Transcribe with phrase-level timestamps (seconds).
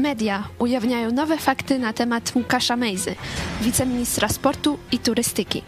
[0.00, 3.14] Media ujawniają nowe fakty na temat Łukasza Mejzy,
[3.60, 5.62] wiceministra sportu i turystyki.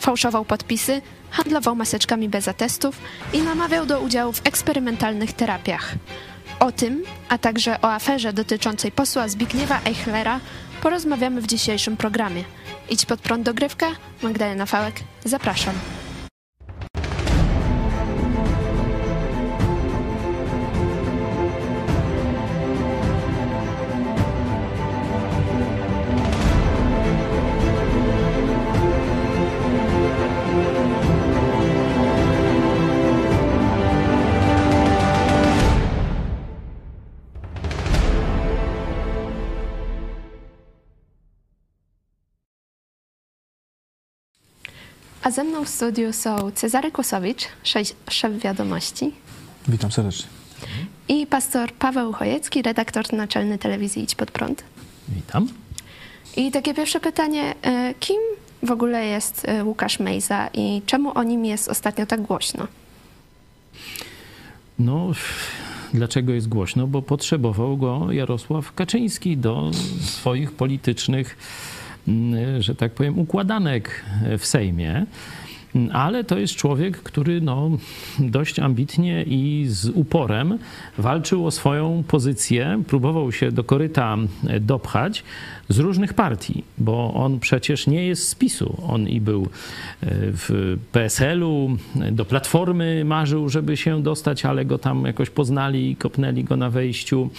[0.00, 2.98] Fałszował podpisy, handlował maseczkami bez atestów
[3.32, 5.94] i namawiał do udziału w eksperymentalnych terapiach.
[6.60, 10.40] O tym, a także o aferze dotyczącej posła Zbigniewa Eichlera
[10.82, 12.44] porozmawiamy w dzisiejszym programie.
[12.90, 13.86] Idź pod prąd dogrywka,
[14.22, 15.74] Magdalena Fałek, zapraszam.
[45.22, 49.10] A ze mną w studiu są Cezary Kłosowicz, szef- wiadomości
[49.68, 50.26] Witam serdecznie.
[51.08, 54.64] i pastor Paweł Chojecki, redaktor naczelny telewizji Idź Pod Prąd.
[55.08, 55.48] Witam.
[56.36, 58.16] I takie pierwsze pytanie, e, kim
[58.62, 62.66] w ogóle jest e, Łukasz Mejza i czemu o nim jest ostatnio tak głośno?
[64.78, 65.10] No,
[65.94, 66.86] dlaczego jest głośno?
[66.86, 69.70] Bo potrzebował go Jarosław Kaczyński do
[70.04, 71.36] swoich politycznych,
[72.58, 74.04] że tak powiem, układanek
[74.38, 75.06] w Sejmie.
[75.92, 77.70] Ale to jest człowiek, który no,
[78.18, 80.58] dość ambitnie i z uporem
[80.98, 84.16] walczył o swoją pozycję, próbował się do koryta
[84.60, 85.24] dopchać
[85.68, 88.82] z różnych partii, bo on przecież nie jest z PiSu.
[88.88, 89.46] On i był e,
[90.10, 91.76] w PSL-u,
[92.12, 96.70] do Platformy marzył, żeby się dostać, ale go tam jakoś poznali i kopnęli go na
[96.70, 97.30] wejściu.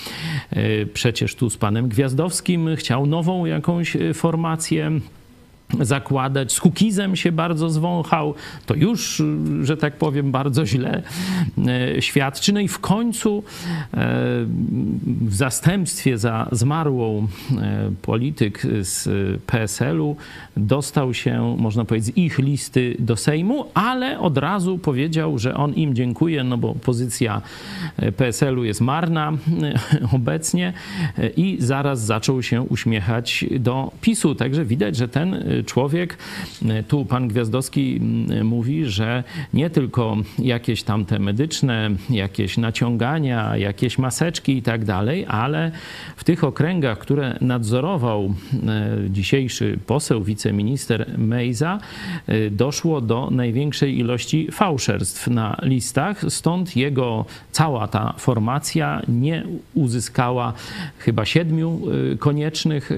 [0.52, 4.92] E, Przecież tu z panem Gwiazdowskim chciał nową jakąś e, formację
[5.82, 6.54] zakładać.
[6.54, 8.34] Z Kukizem się bardzo zwąchał.
[8.66, 9.24] To już,
[9.62, 11.04] że tak powiem, bardzo źle
[11.68, 12.54] e, świadczy.
[12.54, 13.44] No i w końcu
[13.94, 13.98] e,
[15.22, 17.28] w zastępstwie za zmarłą
[17.58, 19.10] e, polityk z
[19.46, 20.16] PSL-u
[20.58, 25.74] dostał się, można powiedzieć, z ich listy do Sejmu, ale od razu powiedział, że on
[25.74, 27.42] im dziękuje, no bo pozycja
[28.18, 29.34] PSL-u jest marna
[30.16, 30.74] obecnie
[31.38, 34.36] i zaraz zaczął się uśmiechać do PiSu.
[34.36, 36.18] Także widać, że ten człowiek,
[36.88, 38.00] tu pan Gwiazdowski
[38.44, 45.26] mówi, że nie tylko jakieś tam te medyczne, jakieś naciągania, jakieś maseczki i tak dalej,
[45.28, 45.72] ale
[46.16, 51.80] w tych okręgach, które nadzorował e, dzisiejszy poseł, wiceminister Mejza,
[52.28, 60.54] e, doszło do największej ilości fałszerstw na listach, stąd jego cała ta formacja nie uzyskała
[60.98, 61.82] chyba siedmiu
[62.14, 62.90] e, koniecznych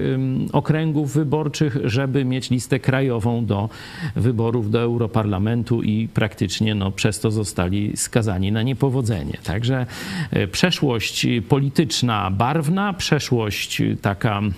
[0.52, 3.68] okręgów wyborczych, żeby mieć listę krajową do
[4.16, 9.38] wyborów do Europarlamentu i praktycznie no, przez to zostali skazani na niepowodzenie.
[9.44, 9.86] Także
[10.30, 14.54] e, przeszłość polityczna barwna, przeszłość taka mm,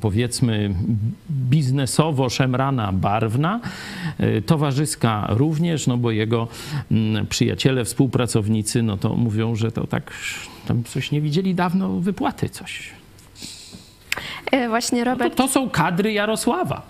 [0.00, 0.74] powiedzmy
[1.30, 3.60] biznesowo szemrana, barwna,
[4.18, 6.48] e, towarzyska również, no bo jego
[6.90, 10.12] mm, przyjaciele, współpracownicy, no to mówią, że to tak
[10.66, 13.01] tam coś nie widzieli dawno wypłaty coś.
[14.50, 16.82] E, Właśnie No to, Robert, to są kadry Jarosława.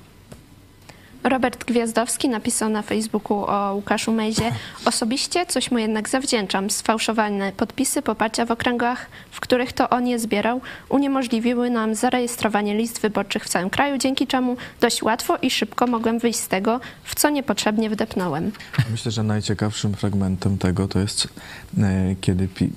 [1.25, 4.53] Robert Gwiazdowski napisał na Facebooku o Łukaszu Mejzie.
[4.85, 6.71] Osobiście coś mu jednak zawdzięczam.
[6.71, 13.01] Sfałszowane podpisy poparcia w okręgach, w których to on je zbierał, uniemożliwiły nam zarejestrowanie list
[13.01, 17.15] wyborczych w całym kraju, dzięki czemu dość łatwo i szybko mogłem wyjść z tego, w
[17.15, 18.53] co niepotrzebnie wdepnąłem.
[18.91, 21.29] Myślę, że najciekawszym fragmentem tego to jest,
[21.79, 22.71] e, kiedy pi-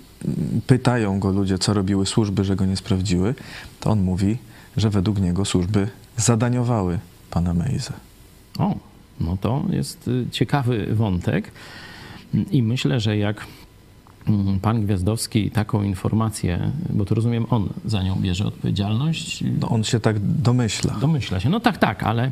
[0.67, 3.35] pytają go ludzie, co robiły służby, że go nie sprawdziły,
[3.79, 4.37] to on mówi,
[4.77, 5.87] że według niego służby
[6.17, 6.99] zadaniowały
[7.31, 7.93] pana Mejzę.
[8.59, 8.75] O,
[9.19, 11.51] no to jest y, ciekawy wątek
[12.51, 13.47] i myślę, że jak
[14.61, 19.43] pan Gwiazdowski taką informację, bo to rozumiem, on za nią bierze odpowiedzialność.
[19.61, 20.93] No on się tak domyśla.
[21.01, 21.49] Domyśla się.
[21.49, 22.31] No tak, tak, ale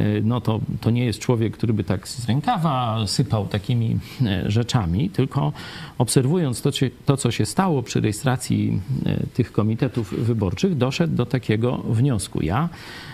[0.00, 4.50] y, no to, to nie jest człowiek, który by tak z rękawa sypał takimi e,
[4.50, 5.52] rzeczami, tylko
[5.98, 11.26] obserwując to, czy- to co się stało przy rejestracji e, tych komitetów wyborczych, doszedł do
[11.26, 12.42] takiego wniosku.
[12.42, 12.68] Ja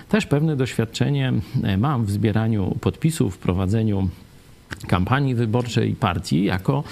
[0.08, 1.32] też pewne doświadczenie
[1.62, 4.08] e, mam w zbieraniu podpisów, w prowadzeniu
[4.86, 6.84] kampanii wyborczej partii, jako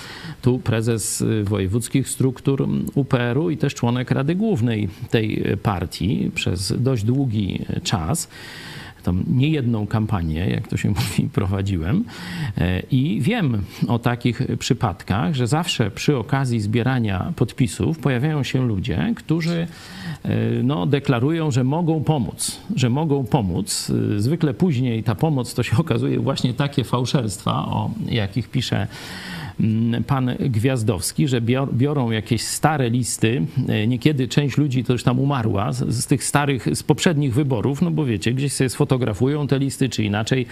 [0.42, 7.04] tu prezes y, wojewódzkich struktur UPR-u i też członek Rady Głównej tej partii przez dość
[7.04, 8.28] długi czas.
[9.02, 12.04] Tam niejedną kampanię, jak to się mówi, prowadziłem
[12.58, 19.12] E, i wiem o takich przypadkach, że zawsze przy okazji zbierania podpisów pojawiają się ludzie,
[19.16, 19.66] którzy
[20.24, 20.28] e,
[20.62, 23.92] no, deklarują, że mogą pomóc, że mogą pomóc.
[24.16, 28.86] E, Zwykle później ta pomoc to się okazuje właśnie takie fałszerstwa, o jakich pisze
[30.06, 31.40] pan Gwiazdowski, że
[31.72, 33.42] biorą jakieś stare listy.
[33.68, 37.82] E, niekiedy część ludzi to już tam umarła z, z tych starych, z poprzednich wyborów,
[37.82, 40.46] no bo wiecie, gdzieś sobie sfotografują te listy, czy inaczej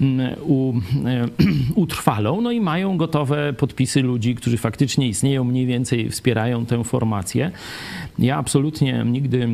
[0.00, 0.72] mm, u,
[1.04, 1.28] e,
[1.74, 7.50] utrwalą, no i mają gotowe podpisy ludzi, którzy faktycznie istnieją, mniej więcej wspierają tę formację.
[8.18, 9.48] Ja absolutnie nigdy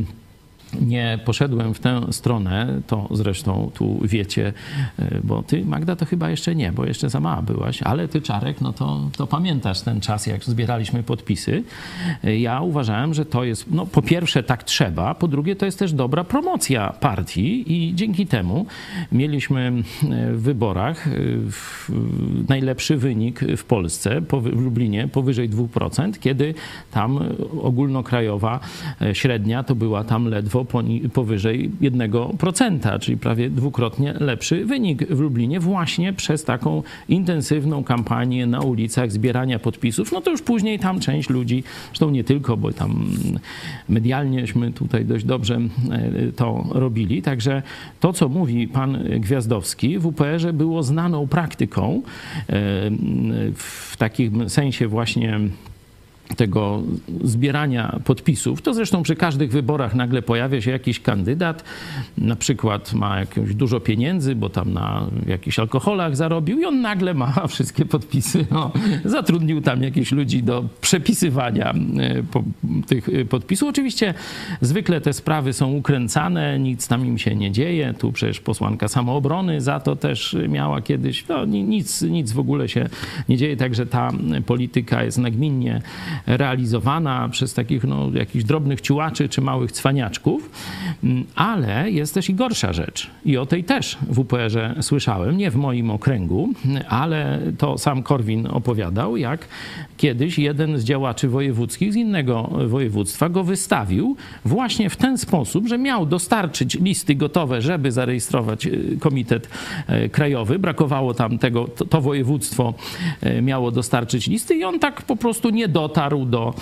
[0.81, 4.53] nie poszedłem w tę stronę, to zresztą tu wiecie,
[4.99, 8.23] e, bo ty, Magda, to chyba jeszcze nie, bo jeszcze za mała byłaś, ale ty,
[8.23, 11.63] Czarek, no to, to pamiętasz ten czas, jak zbieraliśmy podpisy.
[12.25, 15.79] E, ja uważałem, że to jest, no po pierwsze tak trzeba, po drugie to jest
[15.79, 18.67] też dobra promocja partii i dzięki temu
[19.13, 21.09] mieliśmy e, w wyborach
[22.49, 26.55] najlepszy wynik w Polsce, w Lublinie powyżej 2%, kiedy
[26.91, 27.19] tam
[27.63, 28.61] ogólnokrajowa
[29.13, 30.56] średnia to była tam ledwo
[31.13, 38.61] powyżej 1%, czyli prawie dwukrotnie lepszy wynik w Lublinie właśnie przez taką intensywną kampanię na
[38.61, 40.13] ulicach zbierania podpisów.
[40.13, 43.07] No to już później tam część ludzi, zresztą nie tylko, bo tam
[43.89, 47.23] medialnieśmy tutaj dość dobrze e, to robili.
[47.23, 47.63] Także
[48.01, 52.03] to, co mówi pan Gwiazdowski w UPR-ze było znaną praktyką e,
[53.55, 55.41] w takim sensie właśnie
[56.37, 56.83] tego
[57.25, 61.65] zbierania podpisów, to zresztą przy każdych wyborach nagle pojawia się jakiś kandydat,
[62.19, 67.15] na przykład ma jakieś dużo pieniędzy, bo tam na jakichś alkoholach zarobił i on nagle
[67.15, 68.47] ma wszystkie podpisy.
[68.51, 68.73] No,
[69.05, 73.69] zatrudnił tam jakieś ludzi do przepisywania e, tych e, podpisów.
[73.69, 74.15] Oczywiście
[74.61, 77.95] zwykle te sprawy są ukręcane, nic tam im się nie dzieje.
[77.95, 82.89] Tu przecież posłanka samoobrony za to też miała kiedyś, no nic, nic w ogóle się
[83.29, 84.11] nie dzieje, także ta
[84.47, 85.83] polityka jest nagminnie
[86.27, 90.51] realizowana przez takich no, jakichś drobnych ciułaczy czy małych cwaniaczków,
[91.05, 93.11] mm, ale jest też i gorsza rzecz.
[93.25, 96.49] I o tej też w UPR-ze słyszałem, nie w moim okręgu,
[96.89, 99.49] ale to sam Korwin opowiadał, jak
[99.97, 105.79] kiedyś jeden z działaczy wojewódzkich z innego województwa go wystawił właśnie w ten sposób, że
[105.79, 109.49] miał dostarczyć listy gotowe, żeby zarejestrować y, komitet
[110.05, 110.59] y, krajowy.
[110.59, 112.75] Brakowało tam tego, to, to województwo
[113.27, 116.55] y, miało dostarczyć listy i on tak po prostu nie dotarł dotarł do,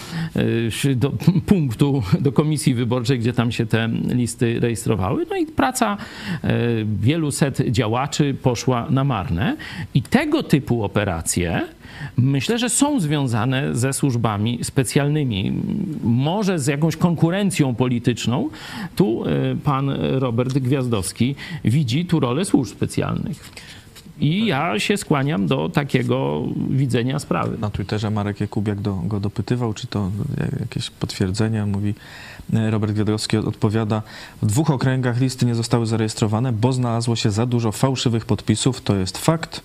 [0.85, 1.13] e, do
[1.47, 5.27] punktu, do komisji wyborczej, gdzie tam się te listy rejestrowały.
[5.31, 5.97] No i praca
[6.45, 6.59] e,
[7.01, 9.57] wielu set działaczy poszła na marne.
[9.95, 11.63] I tego typu operacje
[12.17, 15.53] myślę, że są związane ze służbami specjalnymi,
[16.05, 18.51] może z jakąś konkurencją polityczną.
[18.97, 23.51] Tu e, pan Robert Gwiazdowski widzi tu rolę służb specjalnych.
[24.21, 27.59] I ja się skłaniam do takiego widzenia sprawy.
[27.59, 30.11] Na Twitterze Marek Jakubiak do, go dopytywał, czy to
[30.61, 31.67] jakieś potwierdzenia.
[31.67, 31.95] Mówi,
[32.53, 34.03] e, Robert Gwiazdowski odpowiada,
[34.43, 38.81] w dwóch okręgach listy nie zostały zarejestrowane, bo znalazło się za dużo fałszywych podpisów.
[38.81, 39.61] To jest fakt.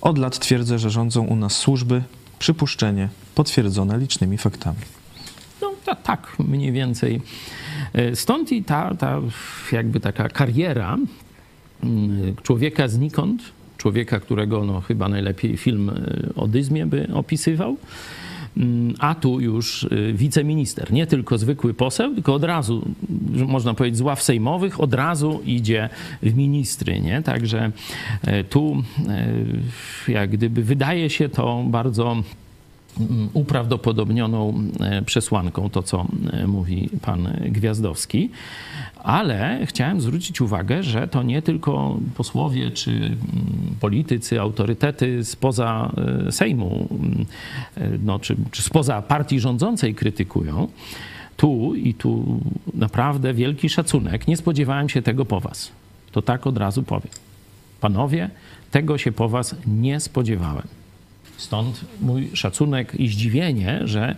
[0.00, 2.02] Od lat twierdzę, że rządzą u nas służby.
[2.38, 4.78] Przypuszczenie potwierdzone licznymi faktami.
[5.62, 5.72] No
[6.02, 7.20] tak, mniej więcej.
[7.92, 9.20] E, stąd i ta, ta
[9.72, 10.96] jakby taka kariera
[11.82, 13.42] mm, człowieka znikąd,
[13.82, 17.76] człowieka, którego no, chyba najlepiej film e, o Dyzmie by opisywał.
[18.56, 22.84] Mm, a tu już e, wiceminister, nie tylko zwykły poseł, tylko od razu,
[23.30, 25.88] można powiedzieć, z ław sejmowych, od razu idzie
[26.22, 27.00] w ministry.
[27.00, 27.22] Nie?
[27.22, 27.72] Także
[28.22, 28.82] e, tu
[30.08, 32.22] jak gdyby wydaje się to bardzo
[33.32, 34.62] uprawdopodobnioną
[35.06, 36.06] przesłanką, to co
[36.46, 38.30] mówi pan Gwiazdowski.
[39.02, 43.16] Ale chciałem zwrócić uwagę, że to nie tylko posłowie czy mm,
[43.80, 45.92] politycy, autorytety spoza
[46.28, 47.26] e, Sejmu, mm,
[47.76, 50.68] e, no, czy, czy spoza partii rządzącej krytykują.
[51.36, 52.40] Tu i tu
[52.74, 54.28] naprawdę wielki szacunek.
[54.28, 55.72] Nie spodziewałem się tego po was.
[56.12, 57.12] To tak od razu powiem.
[57.80, 58.30] Panowie,
[58.70, 60.81] tego się po was nie spodziewałem.
[61.42, 64.16] Stąd mój szacunek i zdziwienie, że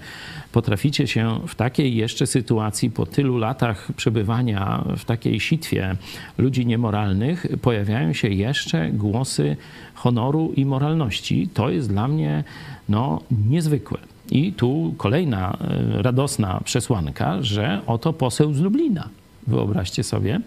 [0.52, 5.97] potraficie się w takiej jeszcze sytuacji, po tylu latach przebywania w takiej sitwie
[6.38, 9.57] ludzi niemoralnych, pojawiają się jeszcze głosy
[9.95, 11.49] honoru i moralności.
[11.54, 12.45] To jest dla mnie
[12.88, 13.99] no, niezwykłe.
[14.31, 19.09] I tu kolejna e, radosna przesłanka, że oto poseł z Lublina,
[19.47, 20.40] wyobraźcie sobie,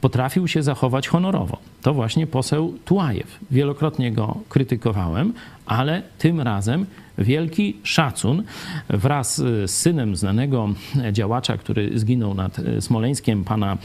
[0.00, 1.58] potrafił się zachować honorowo.
[1.82, 3.38] To właśnie poseł Tułajew.
[3.50, 5.32] Wielokrotnie go krytykowałem,
[5.66, 6.86] ale tym razem
[7.18, 8.42] wielki szacun
[8.88, 10.68] wraz z synem znanego
[11.12, 13.78] działacza, który zginął nad Smoleńskiem, pana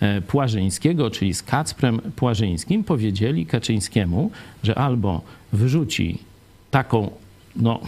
[0.00, 4.30] e, Płażyńskiego, czyli z Kacprem Płażyńskim, powiedzieli Kaczyńskiemu,
[4.62, 5.20] że albo
[5.52, 6.18] wyrzuci
[6.70, 7.10] taką
[7.56, 7.80] no,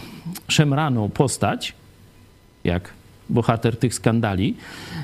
[0.47, 1.73] szemraną postać,
[2.63, 2.93] jak
[3.29, 4.55] bohater tych skandali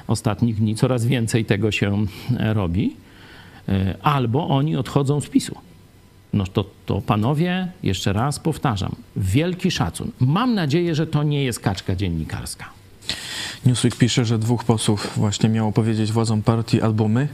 [0.07, 2.05] ostatnich dni, coraz więcej tego się
[2.39, 3.08] robi, e,
[4.01, 5.55] albo oni odchodzą z PiSu.
[6.33, 10.11] no to, to panowie, jeszcze raz powtarzam, wielki szacun.
[10.19, 12.65] Mam nadzieję, że to nie jest kaczka dziennikarska.
[13.65, 17.27] Newsweek pisze, że dwóch posłów właśnie miało powiedzieć władzom partii albo my,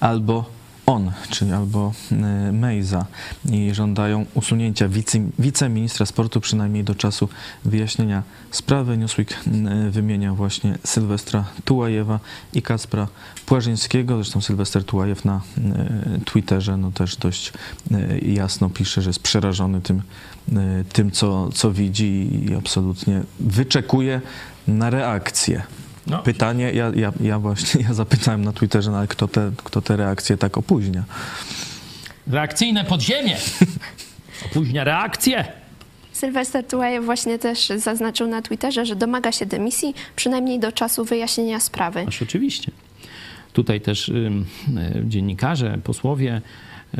[0.00, 0.44] albo
[0.86, 3.06] on, czyli albo y, Mejza
[3.50, 7.28] i żądają usunięcia wice, wiceministra sportu przynajmniej do czasu
[7.64, 8.98] wyjaśnienia sprawy.
[8.98, 9.32] Newsweek
[9.86, 12.20] y, wymienia właśnie Sylwestra Tułajewa
[12.52, 13.08] i Kacpra
[13.46, 14.16] Płażyńskiego.
[14.16, 17.52] Zresztą Sylwester Tułajew na y, Twitterze no też dość
[18.22, 20.02] jasno pisze, że jest przerażony tym,
[20.92, 24.20] tym co, co widzi i absolutnie wyczekuje
[24.68, 25.62] na reakcję.
[26.06, 26.18] No.
[26.18, 29.96] Pytanie, ja, ja, ja właśnie ja zapytałem na Twitterze, no ale kto te, kto te
[29.96, 31.04] reakcje tak opóźnia?
[32.26, 33.36] Reakcyjne podziemie.
[34.50, 35.44] Opóźnia reakcję.
[36.12, 41.60] Sylwester Tułajew właśnie też zaznaczył na Twitterze, że domaga się dymisji, przynajmniej do czasu wyjaśnienia
[41.60, 42.04] sprawy.
[42.08, 42.72] Aż oczywiście.
[43.52, 46.40] Tutaj też y, y, dziennikarze, posłowie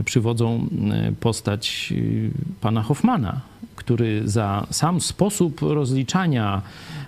[0.05, 0.69] przywodzą
[1.09, 3.41] y, postać y, pana Hoffmana,
[3.77, 6.63] który za sam sposób rozliczania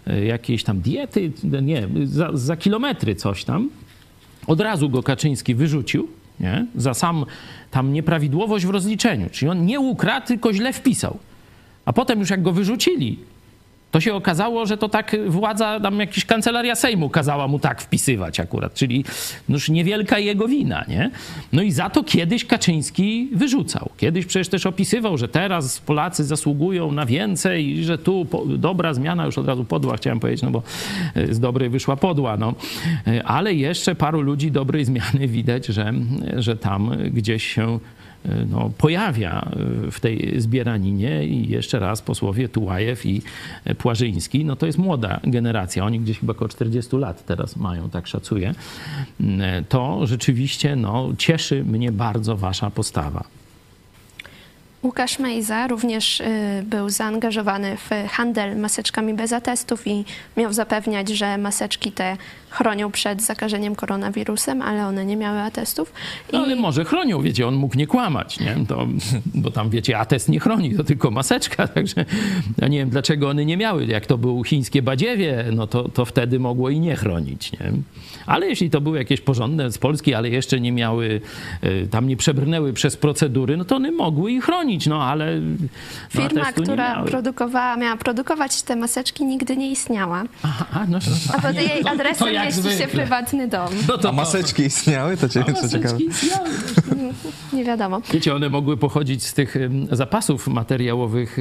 [0.07, 3.71] E, jakiejś tam diety, nie, za, za kilometry coś tam.
[4.47, 6.09] Od razu go Kaczyński wyrzucił,
[6.41, 6.67] nie?
[6.75, 7.25] za sam
[7.71, 9.31] tam nieprawidłowość w rozliczeniu.
[9.31, 11.19] Czyli on nie ukradł, tylko źle wpisał.
[11.85, 13.19] A potem już jak go wyrzucili,
[13.91, 18.41] to się okazało, że to tak władza, tam jakiś kancelaria Sejmu kazała mu tak wpisywać
[18.41, 19.05] akurat, czyli
[19.49, 21.11] już niewielka jego wina, nie?
[21.53, 23.91] No i za to kiedyś Kaczyński wyrzucał.
[23.97, 28.27] Kiedyś przecież też opisywał, że teraz Polacy zasługują na więcej i że tu
[28.59, 30.63] dobra zmiana, już od razu podła chciałem powiedzieć, no bo
[31.15, 32.55] e, z dobrej wyszła podła, no.
[33.07, 35.93] E, ale jeszcze paru ludzi dobrej zmiany widać, że,
[36.37, 37.79] że tam gdzieś się
[38.51, 39.51] no, pojawia
[39.87, 43.23] e, w tej zbieraninie i jeszcze raz posłowie Tułajew i
[43.79, 48.07] Płażyński, no to jest młoda generacja, oni gdzieś chyba około 40 lat teraz mają, tak
[48.07, 48.55] szacuję,
[49.21, 53.36] e, to rzeczywiście no, cieszy mnie bardzo wasza postawa.
[54.83, 56.25] Łukasz Mejza również y,
[56.65, 60.05] był zaangażowany w handel maseczkami bez atestów i
[60.37, 62.17] miał zapewniać, że maseczki te
[62.51, 65.93] chronią przed zakażeniem koronawirusem, ale one nie miały atestów.
[66.31, 66.33] I...
[66.33, 68.57] No, ale może chronią, wiecie, on mógł nie kłamać, nie?
[68.69, 68.87] To,
[69.43, 72.05] bo tam, wiecie, atest nie chroni, to tylko maseczka, także
[72.59, 73.87] ja nie wiem, dlaczego one nie miały.
[73.87, 77.73] Jak to był chińskie badziewie, no to, to wtedy mogło i nie chronić, nie?
[78.27, 81.21] Ale jeśli to były jakieś porządne z Polski, ale jeszcze nie miały,
[81.65, 85.69] y, tam nie przebrnęły przez procedury, no to one mogły i chronić, no ale no,
[86.11, 90.25] Firma, która produkowała, miała produkować te maseczki, nigdy nie istniała.
[90.43, 93.69] Aha, a, no, no, a pod jej adresem mieści się prywatny dom.
[93.89, 95.17] No to, a maseczki istniały?
[95.17, 95.99] To, cię, to ciekawe.
[95.99, 96.49] Istniały,
[97.53, 98.01] nie wiadomo.
[98.13, 99.57] Wiecie, one mogły pochodzić z tych
[99.93, 101.37] zapasów materiałowych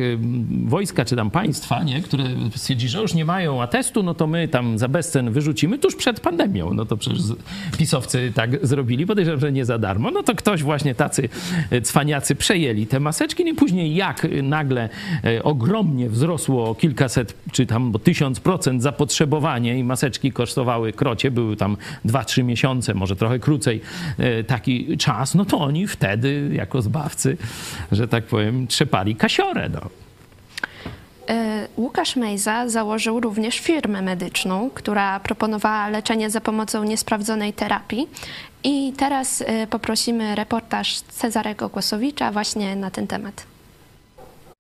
[0.66, 2.02] wojska czy tam państwa, nie?
[2.02, 2.24] które
[2.56, 6.20] stwierdzi, że już nie mają atestu, no to my tam za bezcen wyrzucimy tuż przed
[6.20, 6.74] pandemią.
[6.74, 7.20] No to przecież
[7.78, 10.12] pisowcy tak zrobili, podejrzewam, że nie za darmo.
[10.12, 11.30] No to ktoś właśnie tacy
[11.70, 14.90] e, cwaniacy przejęli te maseczki, no i później jak nagle
[15.24, 21.56] e, ogromnie wzrosło o kilkaset czy tam tysiąc procent zapotrzebowanie i maseczki kosztowały krocie, były
[21.56, 23.82] tam dwa, trzy miesiące, może trochę krócej
[24.18, 27.38] e, taki czas, no to oni wtedy jako zbawcy,
[27.92, 29.70] że tak powiem, trzepali kasiorę.
[29.70, 30.05] No.
[31.30, 38.08] E, Łukasz Mejza założył również firmę medyczną, która proponowała leczenie za pomocą niesprawdzonej terapii.
[38.64, 43.46] I teraz e, poprosimy reportaż Cezarego Głosowicza właśnie na ten temat.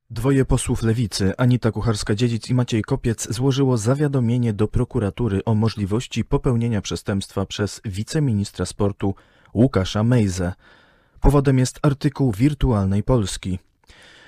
[0.09, 6.81] Dwoje posłów lewicy, Anita Kucharska-Dziedzic i Maciej Kopiec, złożyło zawiadomienie do prokuratury o możliwości popełnienia
[6.81, 9.15] przestępstwa przez wiceministra sportu
[9.53, 10.53] Łukasza Mejzę.
[11.21, 13.59] Powodem jest artykuł Wirtualnej Polski.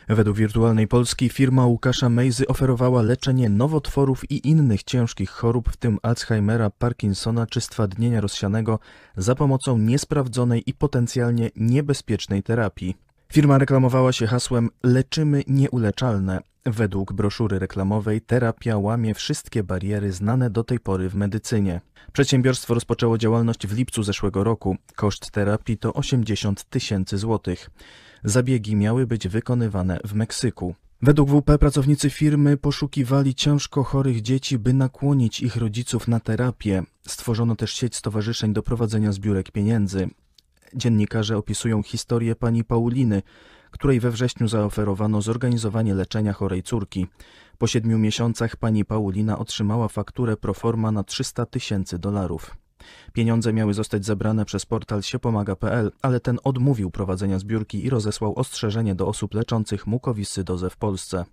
[0.09, 5.97] Według Wirtualnej Polski firma Łukasza Mejzy oferowała leczenie nowotworów i innych ciężkich chorób, w tym
[6.01, 8.79] Alzheimera, Parkinsona czy stwardnienia rozsianego
[9.17, 12.95] za pomocą niesprawdzonej i potencjalnie niebezpiecznej terapii.
[13.31, 16.39] Firma reklamowała się hasłem Leczymy nieuleczalne.
[16.65, 21.81] Według broszury reklamowej terapia łamie wszystkie bariery znane do tej pory w medycynie.
[22.13, 24.77] Przedsiębiorstwo rozpoczęło działalność w lipcu zeszłego roku.
[24.95, 27.69] Koszt terapii to 80 tysięcy złotych.
[28.23, 30.75] Zabiegi miały być wykonywane w Meksyku.
[31.01, 36.83] Według WP pracownicy firmy poszukiwali ciężko chorych dzieci, by nakłonić ich rodziców na terapię.
[37.07, 40.09] Stworzono też sieć stowarzyszeń do prowadzenia zbiórek pieniędzy.
[40.75, 43.21] Dziennikarze opisują historię pani Pauliny,
[43.71, 47.07] której we wrześniu zaoferowano zorganizowanie leczenia chorej córki.
[47.57, 52.55] Po siedmiu miesiącach pani Paulina otrzymała fakturę proforma na 300 tysięcy dolarów.
[53.13, 58.95] Pieniądze miały zostać zebrane przez portal siepomaga.pl, ale ten odmówił prowadzenia zbiórki i rozesłał ostrzeżenie
[58.95, 61.25] do osób leczących mukowiscydozę w Polsce.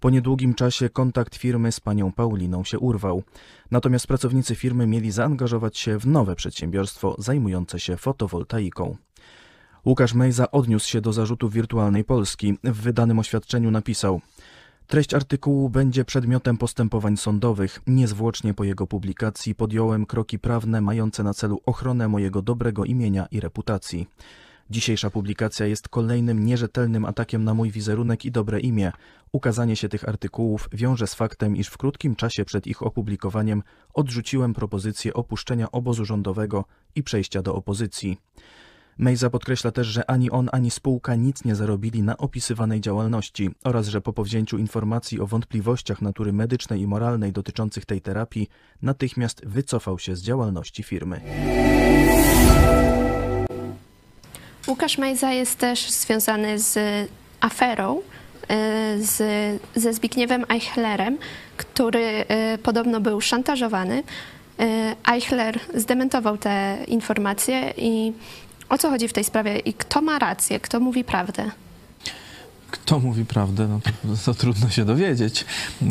[0.00, 3.22] Po niedługim czasie kontakt firmy z panią Pauliną się urwał.
[3.70, 8.96] Natomiast pracownicy firmy mieli zaangażować się w nowe przedsiębiorstwo zajmujące się fotowoltaiką.
[9.86, 12.58] Łukasz Mejza odniósł się do zarzutów wirtualnej Polski.
[12.64, 14.20] W wydanym oświadczeniu napisał:
[14.86, 17.80] Treść artykułu będzie przedmiotem postępowań sądowych.
[17.86, 23.40] Niezwłocznie po jego publikacji podjąłem kroki prawne mające na celu ochronę mojego dobrego imienia i
[23.40, 24.06] reputacji.
[24.70, 28.92] Dzisiejsza publikacja jest kolejnym nierzetelnym atakiem na mój wizerunek i dobre imię.
[29.32, 33.62] Ukazanie się tych artykułów wiąże z faktem, iż w krótkim czasie przed ich opublikowaniem
[33.94, 36.64] odrzuciłem propozycję opuszczenia obozu rządowego
[36.94, 38.18] i przejścia do opozycji.
[38.98, 43.88] Mejza podkreśla też, że ani on, ani spółka nic nie zarobili na opisywanej działalności oraz
[43.88, 48.48] że po powzięciu informacji o wątpliwościach natury medycznej i moralnej dotyczących tej terapii
[48.82, 51.20] natychmiast wycofał się z działalności firmy.
[54.68, 56.78] Łukasz Mejza jest też związany z
[57.40, 58.02] aferą, y,
[59.04, 59.22] z,
[59.74, 61.18] ze Zbigniewem Eichlerem,
[61.56, 62.24] który
[62.54, 64.02] y, podobno był szantażowany.
[64.60, 64.64] Y,
[65.12, 68.12] Eichler zdementował te informacje i
[68.68, 71.50] o co chodzi w tej sprawie i kto ma rację, kto mówi prawdę?
[72.70, 73.90] Kto mówi prawdę, no to,
[74.24, 75.44] to trudno się dowiedzieć.
[75.82, 75.88] Yy,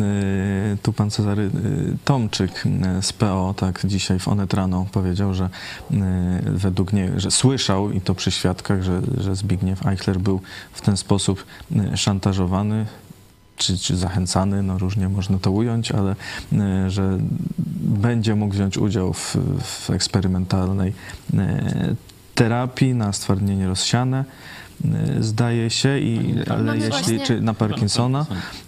[0.84, 2.64] tu pan Cezary yy, Tomczyk
[3.02, 5.50] z PO tak dzisiaj w Onet rano powiedział, że
[5.92, 6.00] yy,
[6.46, 10.42] według niego, że słyszał i to przy świadkach, że, że Zbigniew Eichler był
[10.74, 11.46] w ten sposób
[11.96, 12.86] szantażowany
[13.58, 16.16] czy, czy zachęcany, no różnie można to ująć, ale
[16.88, 17.18] że
[17.82, 20.94] będzie mógł wziąć udział w, w eksperymentalnej
[22.36, 24.26] terapii na stwardnienie rozsiane
[24.86, 27.20] y, zdaje się, i, ale No jeśli, właśnie.
[27.20, 28.26] czy na Parkinsona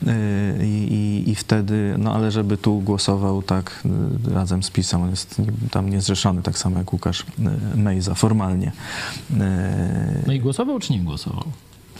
[0.08, 3.84] y, i, i, i wtedy, no ale żeby tu głosował tak
[4.30, 7.26] y, razem z PiSem, on jest tam niezrzeszony, tak samo jak Łukasz
[7.76, 8.72] Mejza, formalnie.
[10.28, 11.44] No i głosował czy nie głosował?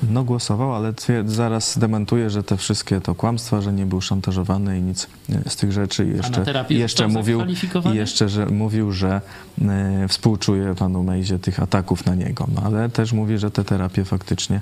[0.10, 0.94] No głosował, ale
[1.26, 5.56] zaraz dementuje, że te wszystkie to kłamstwa, że nie był szantażowany i nic y, z
[5.56, 6.06] tych rzeczy.
[6.06, 7.42] I jeszcze, jeszcze mówił,
[7.94, 9.22] i jeszcze, że mówił, że
[10.04, 12.48] y, współczuje panu Mejzie tych ataków na niego.
[12.56, 14.62] No, ale też mówi, że te terapie faktycznie,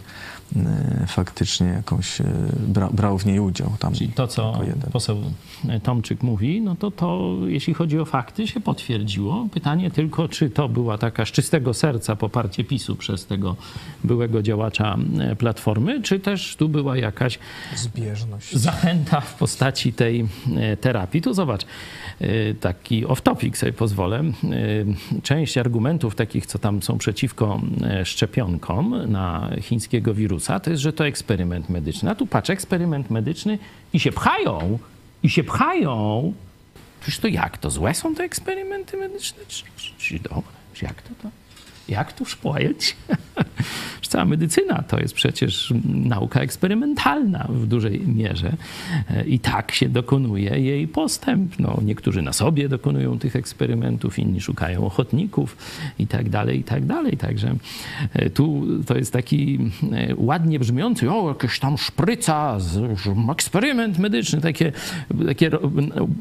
[1.07, 2.23] faktycznie jakąś y,
[2.67, 3.71] bra, brał w niej udział.
[3.79, 4.59] Tam Czyli to, co
[4.91, 5.17] poseł
[5.83, 9.47] Tomczyk mówi, no to to, jeśli chodzi o fakty, się potwierdziło.
[9.53, 13.55] Pytanie tylko, czy to była taka z czystego serca poparcie PiSu przez tego
[14.03, 17.39] byłego działacza e, Platformy, czy też tu była jakaś
[17.75, 18.55] Zbieżność.
[18.55, 21.21] zachęta w postaci tej e, terapii.
[21.21, 21.65] Tu zobacz,
[22.19, 24.19] e, taki off-topic sobie pozwolę.
[24.19, 30.83] E, Część argumentów takich, co tam są przeciwko e, szczepionkom na chińskiego wirusa, to jest,
[30.83, 32.09] że to eksperyment medyczny.
[32.09, 33.59] A tu patrz, eksperyment medyczny
[33.93, 34.79] i się pchają,
[35.23, 36.33] i się pchają.
[37.01, 37.57] Przecież to jak?
[37.57, 39.39] To złe są te eksperymenty medyczne?
[39.47, 40.51] Czy, czy, czy dobre?
[40.73, 41.29] Czy jak to to?
[41.89, 42.95] Jak tu szpoić?
[44.01, 48.57] Cała medycyna to jest przecież nauka eksperymentalna w dużej mierze
[49.09, 51.59] E, i tak się dokonuje jej postęp.
[51.59, 55.57] No, niektórzy na sobie dokonują tych eksperymentów, inni szukają ochotników
[55.99, 57.17] i tak dalej, i tak dalej.
[57.17, 57.55] Także
[58.13, 59.59] e, tu to jest taki
[59.91, 62.57] e, ładnie brzmiący, o, jakaś tam szpryca,
[63.31, 64.71] eksperyment medyczny, takie,
[65.27, 65.51] takie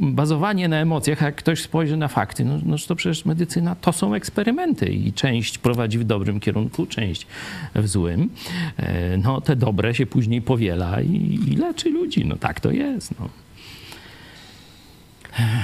[0.01, 4.15] bazowanie na emocjach, jak ktoś spojrzy na fakty, no, no to przecież medycyna to są
[4.15, 7.27] eksperymenty i część prowadzi w dobrym kierunku, część
[7.75, 8.29] w złym.
[8.77, 12.25] E, No te dobre się później powiela i, i leczy ludzi.
[12.27, 13.15] No tak to jest.
[13.21, 13.29] No.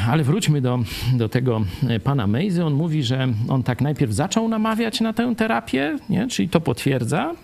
[0.09, 0.79] Ale wróćmy do,
[1.13, 2.65] do tego e, pana Mejzy.
[2.65, 6.29] On mówi, że on tak najpierw zaczął namawiać na tę terapię, nie?
[6.29, 7.35] czyli to potwierdza,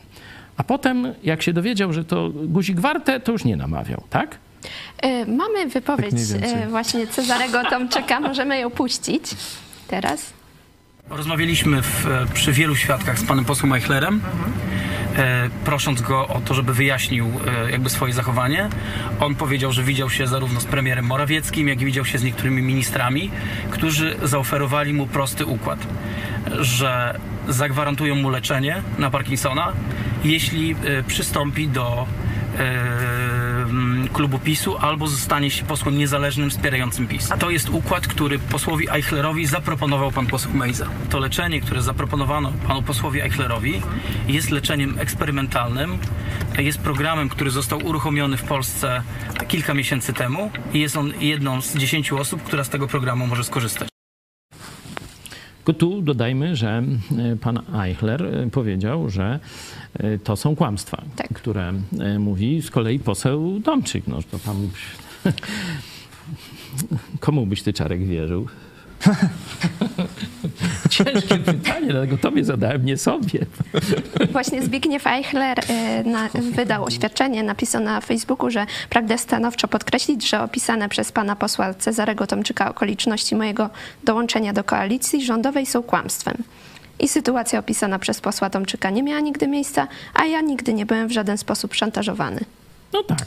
[0.57, 4.39] a potem jak się dowiedział, że to guzik warte, to już nie namawiał, tak?
[5.05, 9.23] Y, Mamy wypowiedź Tak właśnie Cezarego Tomczyka, możemy ją puścić
[9.89, 10.36] teraz.
[11.11, 14.21] Rozmawialiśmy w, przy wielu świadkach z panem posłem Eichlerem,
[15.17, 17.27] e, prosząc go o to, żeby wyjaśnił
[17.67, 18.69] e, jakby swoje zachowanie.
[19.21, 22.63] On powiedział, że widział się zarówno z premierem Morawieckim, jak i widział się z niektórymi
[22.63, 23.31] ministrami,
[23.71, 25.87] którzy zaoferowali mu prosty układ,
[26.61, 29.73] że zagwarantują mu leczenie na Parkinsona,
[30.25, 32.07] jeśli e, przystąpi do
[32.59, 33.36] e,
[34.13, 37.29] klubu PiSu albo zostanie się posłem niezależnym wspierającym PiS.
[37.39, 40.87] To jest układ, który posłowi Eichlerowi zaproponował pan poseł Mejza.
[41.11, 43.83] To leczenie, które zaproponowano panu posłowi Eichlerowi
[44.29, 45.99] jest leczeniem eksperymentalnym,
[46.59, 49.03] jest programem, który został uruchomiony w Polsce
[49.49, 53.45] kilka miesięcy temu i jest on jedną z dziesięciu osób, która z tego programu może
[53.45, 53.96] skorzystać.
[55.67, 56.83] Tylko tu dodajmy, że
[57.33, 59.41] e, pan Eichler e, powiedział, że
[59.95, 61.29] e, to są kłamstwa, Tak.
[61.29, 61.73] które
[62.19, 64.07] mówi z kolei poseł Tomczyk.
[64.07, 64.69] No, to tam...
[67.21, 68.47] Komu byś ty, Czarek, wierzył?
[71.05, 73.47] Ciężkie pytanie, dlatego tobie zadałem, nie sobie.
[74.33, 80.43] Właśnie Zbigniew Eichler y, na, wydał oświadczenie, napisał na Facebooku, że pragnę stanowczo podkreślić, że
[80.43, 83.71] opisane przez pana posła Cezarego Tomczyka okoliczności mojego
[84.05, 86.37] dołączenia do koalicji rządowej są kłamstwem.
[86.99, 91.09] I sytuacja opisana przez posła Tomczyka nie miała nigdy miejsca, a ja nigdy nie byłem
[91.09, 92.41] w żaden sposób szantażowany.
[92.93, 93.27] No tak.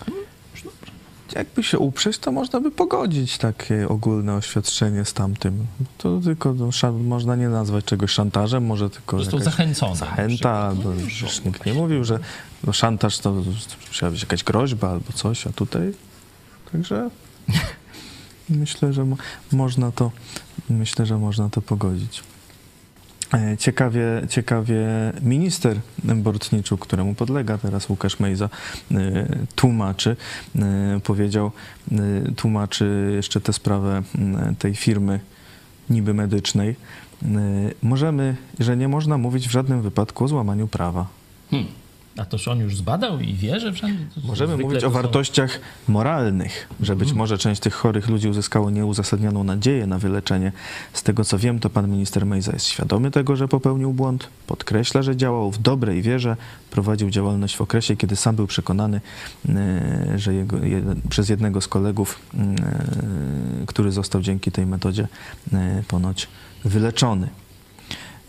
[1.35, 5.65] Jakby się uprzeć, to można by pogodzić takie ogólne oświadczenie z tamtym.
[5.97, 6.69] To tylko no,
[7.03, 9.95] można nie nazwać czegoś szantażem, może tylko jakaś zachęcony.
[9.95, 12.19] zachęta, albo już nikt nie mówił, że
[12.63, 13.43] no, szantaż to
[13.87, 15.93] musiała być jakaś groźba albo coś, a tutaj
[16.71, 17.09] także
[18.49, 19.17] myślę, że mo-
[19.51, 20.11] można to
[20.69, 22.23] myślę, że można to pogodzić.
[23.33, 24.87] E, Ciekawie, ciekawie
[25.21, 28.49] minister Bortniczuk, któremu podlega teraz Łukasz Mejza,
[28.91, 30.15] e, tłumaczy,
[30.55, 31.51] e, powiedział,
[32.35, 35.19] tłumaczy jeszcze tę sprawę m, tej firmy
[35.89, 36.75] niby medycznej.
[37.83, 41.07] Możemy, że nie można mówić w żadnym wypadku o złamaniu prawa.
[41.51, 41.69] Hmm.
[42.19, 44.05] A toż on już zbadał i wie, że wszędzie...
[44.23, 45.03] Możemy mówić o Mhm.
[45.03, 50.51] wartościach moralnych, że być może część tych chorych ludzi uzyskało nieuzasadnioną nadzieję na wyleczenie.
[50.93, 55.01] Z tego co wiem, to pan minister Mejza jest świadomy tego, że popełnił błąd, podkreśla,
[55.01, 56.37] że działał w dobrej wierze,
[56.71, 59.01] prowadził działalność w okresie, kiedy sam był przekonany,
[59.49, 65.07] e, że jego, jeden, przez jednego z kolegów, e, który został dzięki tej metodzie
[65.53, 66.27] e, ponoć
[66.65, 67.27] wyleczony.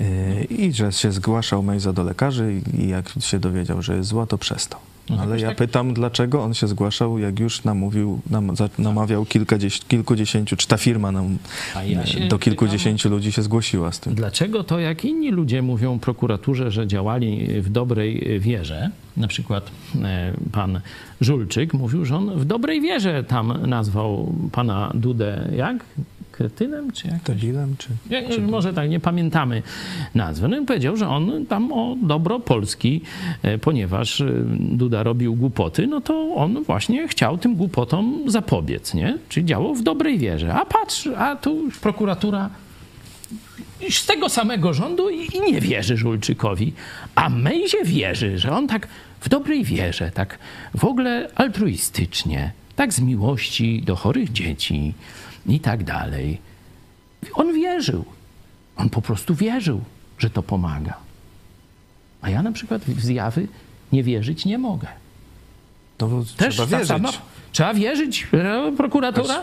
[0.00, 4.26] E, I że się zgłaszał Mejza do lekarzy i jak się dowiedział, że jest zła,
[4.26, 4.80] to przestał.
[5.10, 9.26] No Ale ja tak- pytam, dlaczego on się zgłaszał, jak już namówił, nam, za, namawiał
[9.26, 11.38] kilkadziesięciu, kilkudziesięciu, czy ta firma nam,
[11.86, 14.14] ja się do kilkudziesięciu ludzi się zgłosiła z tym.
[14.14, 19.70] Dlaczego to, jak inni ludzie mówią prokuraturze, że działali w dobrej wierze, na przykład
[20.02, 20.80] e, pan
[21.20, 25.84] Żulczyk mówił, że on w dobrej wierze tam nazwał pana Dudę jak?
[26.40, 27.22] Kretynem czy jak?
[27.22, 28.40] Debilem, czy...
[28.40, 29.62] Może tak, nie pamiętamy
[30.14, 30.48] nazwy.
[30.48, 33.00] No i powiedział, że on tam o dobro Polski,
[33.42, 34.26] e, ponieważ e,
[34.58, 39.18] Duda robił głupoty, no to on właśnie chciał tym głupotom zapobiec, nie?
[39.28, 40.54] Czyli działał w dobrej wierze.
[40.54, 42.50] A patrz, a tu prokuratura
[43.90, 46.72] z tego samego rządu i i nie wierzy Żulczykowi.
[47.14, 48.88] A Mejzie wierzy, że on tak
[49.20, 50.38] w dobrej wierze, tak
[50.74, 54.94] w ogóle altruistycznie, tak z miłości do chorych dzieci
[55.46, 56.40] i tak dalej.
[57.34, 58.04] On wierzył.
[58.76, 59.80] On po prostu wierzył,
[60.18, 60.94] że to pomaga.
[62.22, 63.48] A ja na przykład w zjawy
[63.92, 64.88] nie wierzyć nie mogę.
[66.00, 66.88] No bo Też trzeba ta wierzyć.
[66.88, 67.08] sama,
[67.52, 69.42] trzeba wierzyć, e, prokuratura,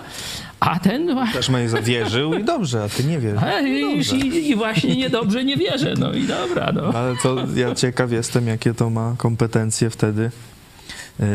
[0.59, 1.15] a ten...
[1.33, 3.43] Też Mejza wierzył i dobrze, a ty nie wierzysz.
[3.43, 6.81] A, i, i, I właśnie niedobrze nie wierzę, no i dobra, no.
[6.81, 10.31] Ale to ja ciekaw jestem, jakie to ma kompetencje wtedy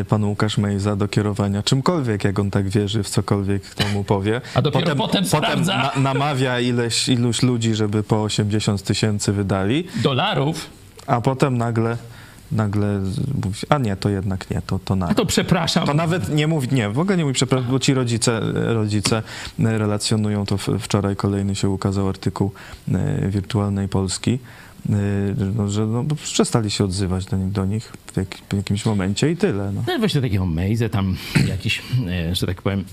[0.08, 4.40] pan Łukasz Mejza do kierowania czymkolwiek, jak on tak wierzy w cokolwiek, kto mu powie.
[4.54, 5.92] A dopiero potem sprawdza.
[5.96, 10.70] na, namawia ileś, iluś ludzi, żeby po 80 tysięcy wydali, Dolarów,
[11.06, 11.96] a potem nagle,
[12.52, 13.00] nagle
[13.44, 15.14] mówi, a nie, to jednak nie, to, to a nagle.
[15.14, 15.86] to przepraszam.
[15.86, 19.22] To nawet nie mówi, nie, w ogóle nie mówi, przepraszam, bo ci rodzice, rodzice
[19.58, 20.58] relacjonują to.
[20.78, 22.52] Wczoraj kolejny się ukazał artykuł
[22.94, 24.71] e, Wirtualnej Polski, e,
[25.56, 29.30] no, że no, przestali się odzywać do, nich- do nich w, jak, w jakimś momencie
[29.30, 29.72] i tyle.
[29.72, 29.82] No.
[29.86, 31.16] No, weź do takiego Mejzę, tam
[31.48, 32.84] jakiś, e, że tak powiem,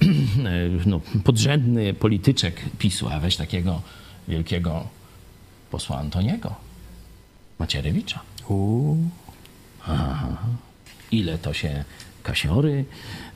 [0.46, 3.82] e, no, podrzędny polityczek PiSu, a weź takiego
[4.28, 4.88] wielkiego
[5.72, 6.56] posła Antoniego
[7.60, 8.20] Macierewicza.
[8.50, 8.98] Uuu,
[11.12, 11.84] Ile to się
[12.24, 12.86] kasiory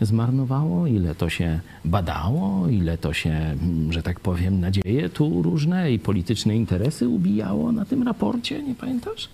[0.01, 5.91] zmarnowało, ile to się badało, ile to się, mm, że tak powiem, nadzieje tu różne
[5.91, 9.29] i polityczne interesy ubijało na tym raporcie, nie pamiętasz?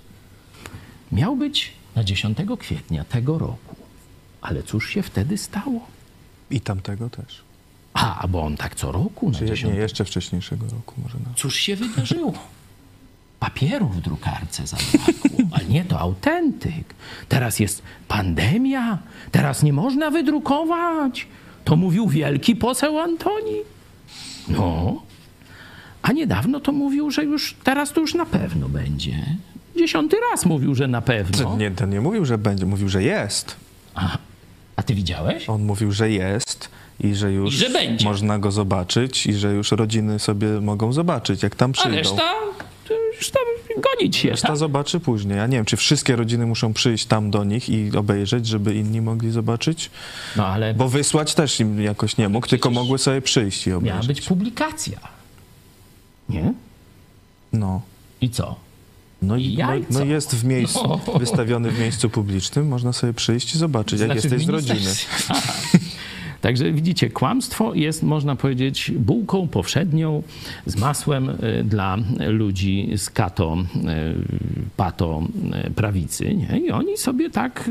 [1.11, 3.75] Miał być na 10 kwietnia tego roku.
[4.41, 5.87] Ale cóż się wtedy stało?
[6.51, 7.41] I tamtego też.
[7.93, 9.73] A, bo on tak co roku na Czy 10.
[9.73, 11.37] nie, jeszcze wcześniejszego roku może nawet.
[11.37, 12.33] Cóż się wydarzyło?
[13.53, 16.93] Papieru w drukarce zabrakło, ale nie to autentyk.
[17.29, 18.97] Teraz jest pandemia,
[19.31, 21.27] teraz nie można wydrukować.
[21.65, 23.55] To mówił wielki poseł Antoni.
[24.47, 25.01] No,
[26.01, 29.25] a niedawno to mówił, że już teraz to już na pewno będzie.
[29.77, 31.57] Dziesiąty raz mówił, że na pewno.
[31.57, 33.55] Nie, ten nie mówił, że będzie, mówił, że jest.
[33.95, 34.17] A,
[34.75, 35.49] a ty widziałeś?
[35.49, 37.69] On mówił, że jest i że już I że
[38.03, 41.97] można go zobaczyć i że już rodziny sobie mogą zobaczyć, jak tam A przyjdą.
[41.97, 42.68] reszta to
[43.19, 43.43] już tam
[43.81, 44.29] gonić się.
[44.29, 44.57] Reszta tak?
[44.57, 45.37] zobaczy później.
[45.37, 49.01] Ja nie wiem, czy wszystkie rodziny muszą przyjść tam do nich i obejrzeć, żeby inni
[49.01, 49.89] mogli zobaczyć?
[50.35, 53.79] No ale Bo wysłać też im jakoś nie mógł, tylko mogły sobie przyjść i miała
[53.79, 54.07] obejrzeć.
[54.07, 54.99] być publikacja.
[56.29, 56.53] Nie?
[57.53, 57.81] No.
[58.21, 58.55] I co?
[59.21, 61.19] No i no, no jest w miejscu, No.
[61.19, 64.89] wystawiony w miejscu publicznym, można sobie przyjść i zobaczyć, jak Znaczy jesteś z rodziny.
[66.41, 70.23] Także widzicie, kłamstwo jest, można powiedzieć, bułką powszednią
[70.65, 71.97] z masłem e, dla
[72.27, 74.13] ludzi z kato, e,
[74.77, 75.23] pato
[75.53, 76.35] e, prawicy.
[76.35, 76.59] Nie?
[76.59, 77.69] I oni sobie tak,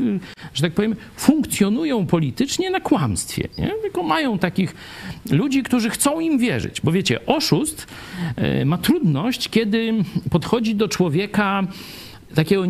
[0.53, 3.47] że tak powiem, funkcjonują politycznie na kłamstwie.
[3.57, 3.71] Nie?
[3.81, 4.75] Tylko mają takich
[5.31, 6.81] ludzi, którzy chcą im wierzyć.
[6.81, 7.87] Bo wiecie, oszust
[8.65, 9.93] ma trudność, kiedy
[10.29, 11.63] podchodzi do człowieka
[12.35, 12.65] takiego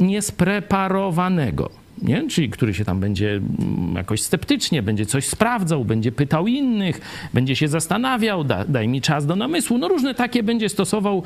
[0.00, 2.28] niespreparowanego nie?
[2.28, 7.00] czyli który się tam będzie mm, jakoś sceptycznie, będzie coś sprawdzał, będzie pytał innych,
[7.34, 11.22] będzie się zastanawiał, da, daj mi czas do namysłu, no różne takie będzie stosował.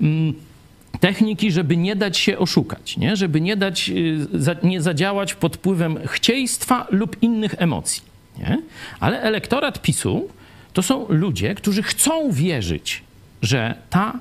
[0.00, 0.34] Mm,
[1.00, 3.16] techniki, żeby nie dać się oszukać, nie?
[3.16, 8.02] żeby nie dać, y, nie zadziałać pod wpływem chcieństwa lub innych emocji.
[8.38, 8.62] Nie?
[9.00, 10.28] Ale elektorat PiSu
[10.72, 13.02] to są ludzie, którzy chcą wierzyć,
[13.42, 14.18] że ta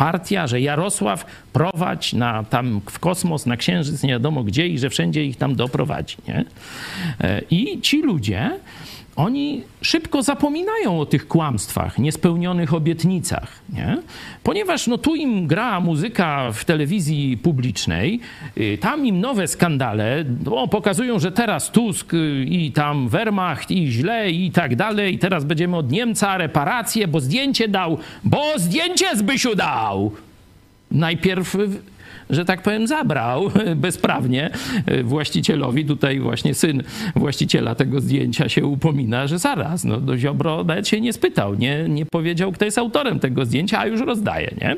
[0.00, 4.90] partia, że Jarosław prowadź na, tam w kosmos, na księżyc, nie wiadomo gdzie i że
[4.90, 6.16] wszędzie ich tam doprowadzi.
[6.28, 6.44] Nie?
[7.20, 8.50] E, I ci ludzie
[9.16, 13.98] oni szybko zapominają o tych kłamstwach, niespełnionych obietnicach, nie?
[14.42, 18.20] ponieważ no, tu im gra muzyka w telewizji publicznej,
[18.58, 23.86] y, tam im nowe skandale no, pokazują, że teraz Tusk y, i tam Wehrmacht i
[23.90, 29.16] źle i tak dalej, i teraz będziemy od Niemca reparacje, bo zdjęcie dał, bo zdjęcie
[29.16, 30.12] Zbysiu dał.
[30.90, 31.56] Najpierw
[32.30, 34.50] że tak powiem, zabrał bezprawnie
[35.04, 35.84] właścicielowi.
[35.84, 36.82] Tutaj właśnie syn
[37.16, 41.84] właściciela tego zdjęcia się upomina, że zaraz, no do Ziobro nawet się nie spytał, nie,
[41.88, 44.76] nie powiedział, kto jest autorem tego zdjęcia, a już rozdaje, nie?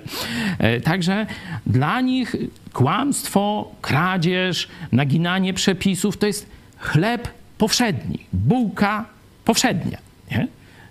[0.59, 1.27] E, także
[1.67, 2.37] dla nich
[2.73, 6.47] kłamstwo, kradzież, naginanie przepisów to jest
[6.79, 9.05] chleb powszedni, bułka
[9.45, 9.99] powszednia,
[10.31, 10.49] nie?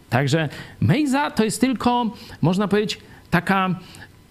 [0.10, 0.50] Także
[0.82, 3.76] Mejza to jest tylko, można powiedzieć, taka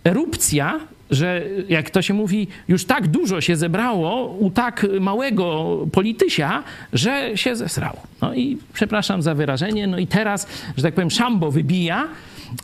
[0.04, 6.62] erupcja że jak to się mówi, już tak dużo się zebrało u tak małego politysia,
[6.92, 8.02] że się zesrało.
[8.22, 10.46] No i przepraszam za wyrażenie, no i teraz,
[10.76, 12.08] że tak powiem, szambo wybija.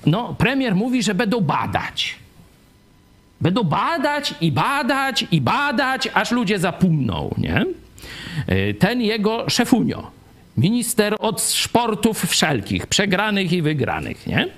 [0.06, 2.16] No, premier mówi, że będą badać.
[3.40, 7.66] Będą badać i badać i badać, aż ludzie zapomną, nie?
[8.46, 10.10] E, ten jego szefunio,
[10.56, 14.48] minister od sportów wszelkich, przegranych i wygranych, nie?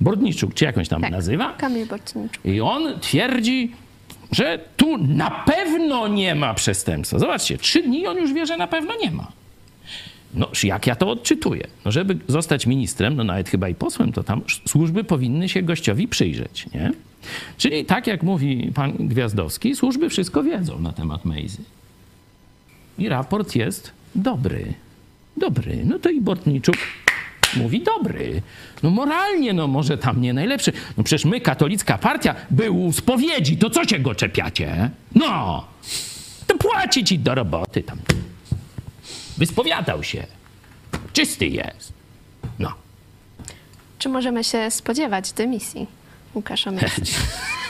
[0.00, 1.52] Bordniczuk, czy jakąś tam tak, nazywa.
[1.52, 2.44] Kamil Bordniczuk.
[2.44, 3.72] I on twierdzi,
[4.32, 7.18] że tu na pewno nie ma przestępstwa.
[7.18, 9.32] Zobaczcie, trzy dni on już wie, że na pewno nie ma.
[10.34, 11.66] No, jak ja to odczytuję?
[11.84, 16.08] No, żeby zostać ministrem, no nawet chyba i posłem, to tam służby powinny się gościowi
[16.08, 16.92] przyjrzeć, nie?
[17.58, 21.62] Czyli tak jak mówi pan Gwiazdowski, służby wszystko wiedzą na temat Mejzy.
[22.98, 24.74] I raport jest dobry.
[25.36, 25.82] Dobry.
[25.84, 26.76] No to i Bortniczuk
[27.56, 28.42] mówi dobry.
[28.82, 30.72] No moralnie, no może tam nie najlepszy.
[30.96, 34.90] No przecież my, katolicka partia, był u spowiedzi, to co się go czepiacie?
[35.14, 35.64] No,
[36.46, 37.98] to płaci ci do roboty tam.
[39.38, 40.26] Wyspowiadał się.
[41.12, 41.92] Czysty jest.
[42.58, 42.72] No.
[43.98, 45.86] Czy możemy się spodziewać dymisji
[46.34, 47.12] Łukasza Mejzy?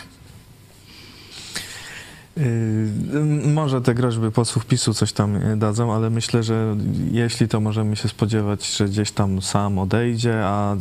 [2.37, 6.77] Yy, może te groźby posłów PiSu coś tam yy, dadzą, ale myślę, że
[7.11, 10.77] jeśli to możemy się spodziewać, że gdzieś tam sam odejdzie, a,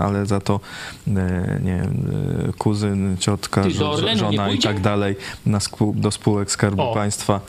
[0.00, 0.60] ale za to
[1.06, 1.14] yy,
[1.62, 2.10] nie wiem,
[2.58, 5.58] kuzyn, ciotka, żona i tak dalej na
[5.94, 6.94] do spółek Skarbu o.
[6.94, 7.40] Państwa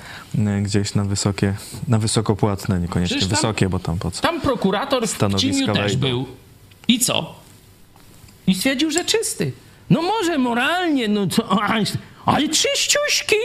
[0.61, 1.53] gdzieś na wysokie,
[1.87, 4.21] na wysokopłatne, niekoniecznie tam, wysokie, bo tam po co?
[4.21, 6.25] Tam prokurator w Cimiu też był.
[6.87, 7.35] I co?
[8.47, 9.51] I stwierdził, że czysty.
[9.89, 11.49] No może moralnie, no to...
[12.25, 13.35] Ale czyściuśki!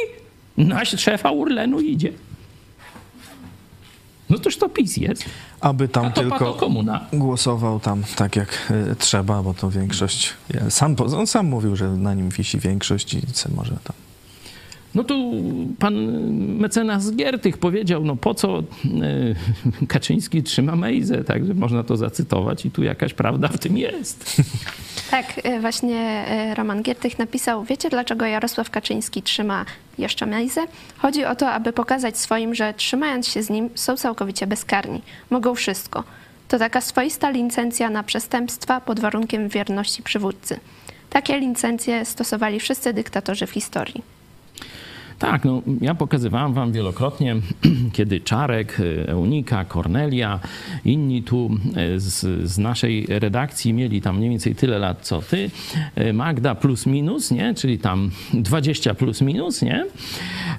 [0.57, 2.13] Nasz szefa Urlenu idzie.
[4.31, 5.25] No toż to PiS jest.
[5.61, 6.59] Aby tam tylko
[7.13, 10.35] głosował tam tak jak y, trzeba, bo to większość,
[10.69, 13.23] sam, on sam mówił, że na nim wisi większość i
[13.57, 14.10] może tam
[14.95, 15.33] no tu
[15.79, 15.95] pan
[16.35, 18.63] mecenas Giertych powiedział, no po co e,
[19.89, 24.37] Kaczyński trzyma Mejzę, także można to zacytować i tu jakaś prawda w tym jest.
[25.11, 29.65] Tak, e, właśnie e, Roman Giertych napisał, wiecie dlaczego Jarosław Kaczyński trzyma
[29.99, 30.61] jeszcze Mejzę?
[30.99, 35.03] Chodzi o to, aby pokazać swoim, że trzymając się z nim są całkowicie bezkarni.
[35.31, 36.05] Mogą wszystko.
[36.49, 40.61] To taka swoista licencja na przestępstwa pod warunkiem wierności przywódcy.
[41.11, 44.20] Takie licencje stosowali wszyscy dyktatorzy w historii.
[45.21, 47.37] Tak, no ja pokazywałem wam wielokrotnie,
[47.97, 50.41] kiedy Czarek, Eunika, Kornelia,
[50.85, 55.51] inni tu e, z, z, naszej redakcji mieli tam mniej więcej tyle lat co ty,
[55.95, 57.55] e, Magda plus minus, nie?
[57.55, 59.87] czyli tam 20 plus minus, nie?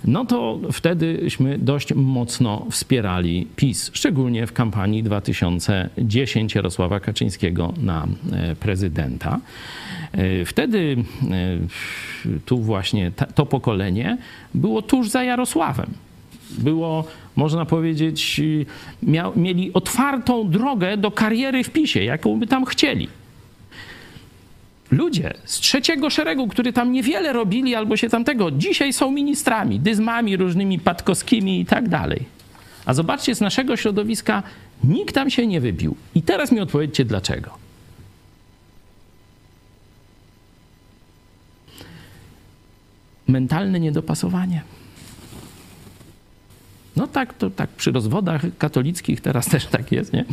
[0.05, 8.55] no to wtedyśmy dość mocno wspierali PiS, szczególnie w kampanii 2010 Jarosława Kaczyńskiego na e,
[8.55, 9.39] prezydenta.
[10.11, 10.97] E, wtedy
[11.31, 14.17] e, tu właśnie to pokolenie
[14.53, 15.89] było tuż za Jarosławem.
[16.57, 18.41] było, można powiedzieć,
[19.03, 23.07] miał, mieli otwartą drogę do kariery w PiSie, jaką by tam chcieli.
[24.91, 30.37] Ludzie z trzeciego szeregu, którzy tam niewiele robili albo się tamtego, dzisiaj są ministrami, dyzmami
[30.37, 32.25] różnymi patkowskimi i tak dalej.
[32.85, 34.43] A zobaczcie, z naszego środowiska
[34.83, 35.95] nikt tam się nie wybił.
[36.15, 37.60] I teraz mi odpowiedzcie dlaczego.
[43.31, 44.61] Mentalne niedopasowanie.
[46.95, 50.25] No tak, to tak przy rozwodach katolickich teraz też tak jest, nie?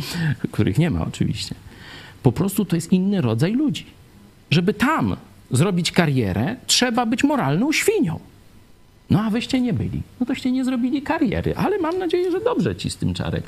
[0.51, 1.55] których nie ma oczywiście.
[2.23, 3.85] Po prostu to jest inny rodzaj ludzi.
[4.51, 5.15] Żeby tam
[5.51, 8.19] zrobić karierę, trzeba być moralną świnią.
[9.09, 10.01] No a wyście nie byli.
[10.19, 13.43] No toście nie zrobili kariery, ale mam nadzieję, że dobrze ci z tym czarek.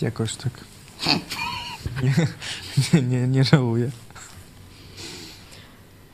[0.00, 0.52] Jakoś tak.
[2.94, 3.90] Nie, nie, nie, żałuję.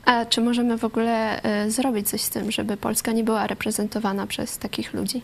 [0.05, 4.27] A czy możemy w ogóle y, zrobić coś z tym, żeby Polska nie była reprezentowana
[4.27, 5.21] przez takich ludzi?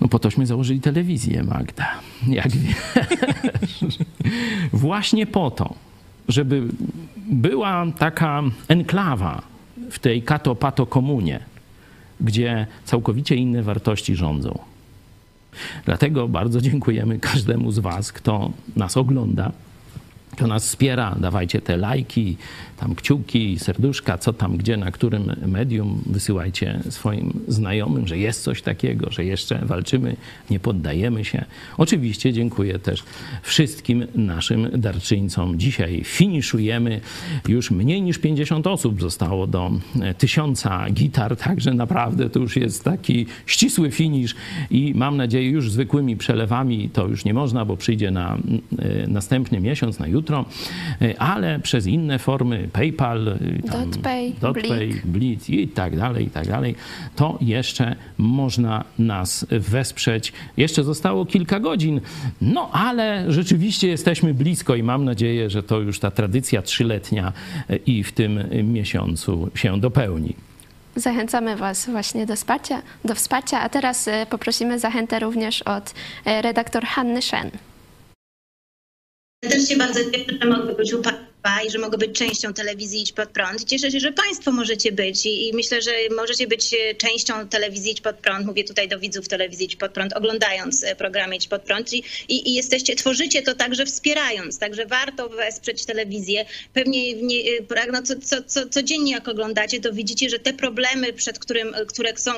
[0.00, 1.88] No po tośmy założyli telewizję, Magda.
[2.28, 2.76] Jak wiesz.
[4.72, 5.74] Właśnie po to,
[6.28, 6.62] żeby
[7.16, 9.42] była taka enklawa
[9.90, 11.40] w tej kato-pato komunie,
[12.20, 14.58] gdzie całkowicie inne wartości rządzą.
[15.84, 19.52] Dlatego bardzo dziękujemy każdemu z Was, kto nas ogląda,
[20.32, 21.16] kto nas wspiera.
[21.20, 22.36] Dawajcie te lajki,
[22.76, 26.02] tam kciuki, serduszka, co tam, gdzie, na którym medium.
[26.06, 30.16] Wysyłajcie swoim znajomym, że jest coś takiego, że jeszcze walczymy,
[30.50, 31.44] nie poddajemy się.
[31.78, 33.02] Oczywiście dziękuję też
[33.42, 35.58] wszystkim naszym darczyńcom.
[35.58, 37.00] Dzisiaj finiszujemy.
[37.48, 39.70] Już mniej niż 50 osób zostało do
[40.18, 44.34] tysiąca gitar, także naprawdę to już jest taki ścisły finisz
[44.70, 48.38] i mam nadzieję już zwykłymi przelewami to już nie można, bo przyjdzie na
[48.78, 50.19] e, następny miesiąc, na jutro,
[51.02, 55.02] e, ale przez inne formy PayPal, y, tam, Dotpay, Dotpay.
[55.04, 56.74] Blitz i tak dalej, i tak dalej,
[57.16, 60.32] to jeszcze można nas wesprzeć.
[60.56, 62.00] Jeszcze zostało kilka godzin,
[62.40, 67.32] no ale rzeczywiście jesteśmy blisko i mam nadzieję, że to już ta tradycja trzyletnia
[67.70, 70.34] y, i w tym miesiącu się dopełni.
[70.96, 76.42] Zachęcamy Was właśnie do wsparcia, do wsparcia, a teraz y, poprosimy zachętę również od y,
[76.42, 77.50] redaktor Hanny Shen.
[79.68, 81.29] Się bardzo cieszę, że mogę być u Państwa
[81.66, 83.64] i że mogę być częścią telewizji Idź Pod Prąd.
[83.64, 87.92] Cieszę się, że Państwo możecie być i, i myślę, że możecie być e, częścią telewizji
[87.92, 88.46] Idź Pod Prąd.
[88.46, 92.04] Mówię tutaj do widzów telewizji Idź Pod Prąd, oglądając e, program Idź Pod Prąd i,
[92.28, 96.44] i, i jesteście, tworzycie to także wspierając, także warto wesprzeć telewizję.
[96.72, 97.42] Pewnie nie,
[97.92, 102.16] no, co, co, co, codziennie jak oglądacie, to widzicie, że te problemy, przed którym, które
[102.16, 102.32] są,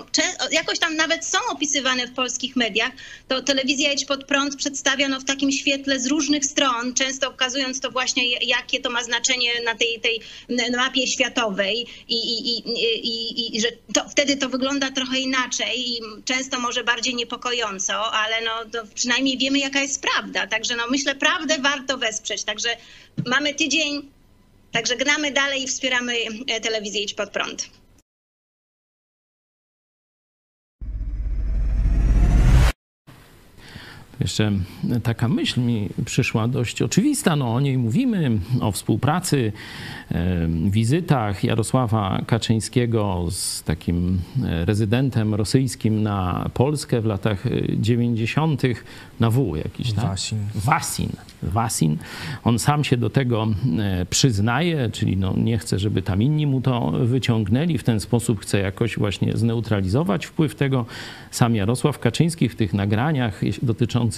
[0.51, 2.93] jakoś tam nawet są opisywane w polskich mediach,
[3.29, 7.81] to telewizja Idź Pod Prąd przedstawia no, w takim świetle z różnych stron, często pokazując
[7.81, 10.21] to właśnie, jakie to ma znaczenie na tej, tej
[10.77, 16.61] mapie światowej i, i, i, i, że to, wtedy to wygląda trochę inaczej i często
[16.61, 20.47] może bardziej niepokojąco, ale no, przynajmniej wiemy, jaka jest prawda.
[20.47, 22.45] Także no, myślę, prawdę warto wesprzeć.
[22.45, 22.77] Także
[23.27, 24.11] mamy tydzień,
[24.73, 26.15] także gnamy dalej i wspieramy
[26.49, 27.82] e, telewizję Idź Pod Prąd.
[34.23, 34.53] Jeszcze
[35.03, 38.31] taka myśl mi przyszła dość oczywista, no o niej mówimy,
[38.61, 39.53] o współpracy,
[40.11, 47.45] e, wizytach Jarosława Kaczyńskiego z takim e, rezydentem rosyjskim na Polskę w latach
[47.79, 48.63] 90.
[49.21, 50.05] na W jakiś, tak?
[50.05, 50.39] Wasin.
[50.55, 51.09] Wasin.
[51.43, 51.99] Wasin.
[52.45, 56.61] On sam się do tego e, przyznaje, czyli no nie chce, żeby tam inni mu
[56.61, 57.79] to wyciągnęli.
[57.79, 60.87] W ten sposób chce jakoś właśnie zneutralizować wpływ tego.
[61.31, 64.12] Sam Jarosław Kaczyński w tych nagraniach dotyczących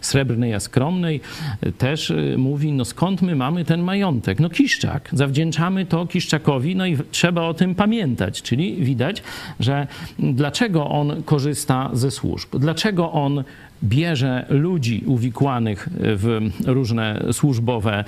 [0.00, 1.20] Srebrnej a Skromnej
[1.60, 4.40] e, też e, mówi, no skąd my mamy ten majątek?
[4.40, 5.08] No Kiszczak.
[5.12, 8.42] Zawdzięczamy to Kiszczakowi, no i trzeba o tym pamiętać.
[8.42, 9.22] Czyli widać,
[9.60, 9.86] że
[10.18, 12.56] dlaczego on korzysta ze służb?
[12.58, 13.44] Dlaczego on
[13.84, 18.04] bierze ludzi uwikłanych w różne służbowe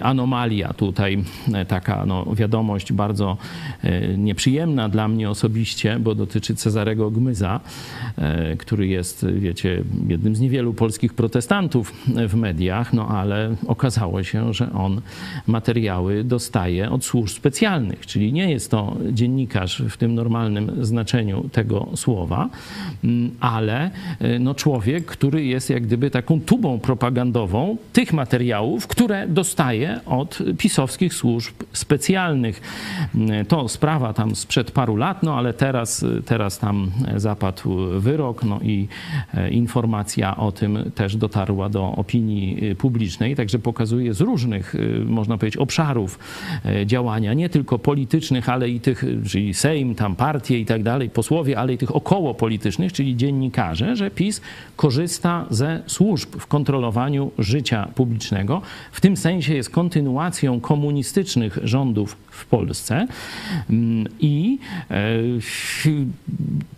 [0.00, 0.72] anomalia.
[0.72, 1.24] Tutaj
[1.68, 3.36] taka no, wiadomość bardzo
[3.82, 7.60] e, nieprzyjemna dla mnie osobiście, bo dotyczy Cezarego Gmyza,
[8.58, 11.92] który jest, wiecie, jednym z niewielu polskich protestantów
[12.28, 15.00] w mediach, no ale okazało się, że on
[15.46, 21.88] materiały dostaje od służb specjalnych, czyli nie jest to dziennikarz w tym normalnym znaczeniu tego
[21.94, 22.48] słowa,
[23.04, 23.90] mm, ale
[24.40, 31.14] no, człowiek, który jest jak gdyby taką tubą propagandową tych materiałów, które dostaje od pisowskich
[31.14, 32.60] służb specjalnych.
[33.48, 38.88] To sprawa tam sprzed paru lat, no ale teraz, teraz tam zapadł wyrok, no i
[39.34, 45.38] e, informacja o tym też dotarła do opinii publicznej, także pokazuje z różnych, e, można
[45.38, 46.18] powiedzieć, obszarów
[46.64, 51.10] e, działania, nie tylko politycznych, ale i tych, czyli Sejm, tam partie i tak dalej,
[51.10, 54.40] posłowie, ale i tych około politycznych, czyli dziennikarze, że PiS
[54.76, 54.97] korzysta
[55.50, 58.62] ze służb w kontrolowaniu życia publicznego.
[58.92, 63.06] W tym sensie jest kontynuacją komunistycznych rządów w Polsce.
[63.70, 64.58] Mm, I
[64.90, 64.94] e,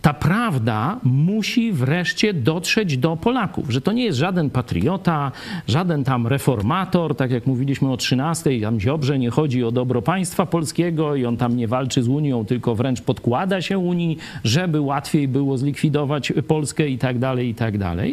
[0.01, 5.31] ta prawda musi wreszcie dotrzeć do Polaków, że to nie jest żaden patriota,
[5.67, 10.45] żaden tam reformator, tak jak mówiliśmy o 13, tam Ziobrze nie chodzi o dobro państwa
[10.45, 15.27] polskiego i on tam nie walczy z Unią, tylko wręcz podkłada się Unii, żeby łatwiej
[15.27, 18.10] było zlikwidować Polskę i tak dalej, i tak dalej.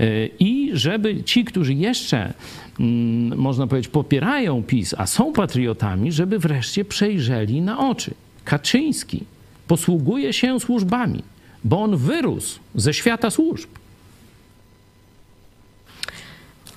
[0.00, 2.34] E, I żeby ci, którzy jeszcze
[2.80, 8.14] Mm, można powiedzieć, popierają PiS, a są patriotami, żeby wreszcie przejrzeli na oczy.
[8.44, 9.24] Kaczyński
[9.66, 11.22] posługuje się służbami,
[11.64, 13.68] bo on wyrósł ze świata służb.